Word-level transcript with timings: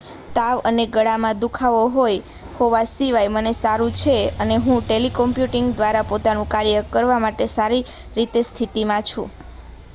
"""તાવ 0.35 0.59
અને 0.67 0.83
ગળામાં 0.89 1.41
દુખાવો 1.41 1.81
હોવા 2.55 2.87
સિવાય 2.91 3.33
મને 3.33 3.53
સારું 3.55 3.93
છે 3.95 4.15
અને 4.39 4.57
હું 4.61 4.81
ટેલિકોમ્યુટીંગ 4.83 5.69
દ્વારા 5.75 6.09
પોતાનું 6.09 6.51
કાર્ય 6.51 6.81
કરવા 6.91 7.19
માટે 7.21 7.45
સારી 7.49 7.83
સ્થિતિમાં 8.47 9.05
છું. 9.05 9.29